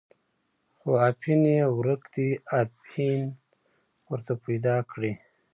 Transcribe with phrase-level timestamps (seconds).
[0.77, 3.21] خو اپین یې ورک دی، اپین
[4.09, 5.13] ورته پیدا کړئ.